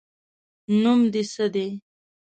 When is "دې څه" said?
1.13-1.45